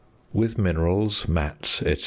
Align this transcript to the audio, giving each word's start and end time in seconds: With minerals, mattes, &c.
With 0.33 0.57
minerals, 0.57 1.27
mattes, 1.27 1.79
&c. 1.85 1.97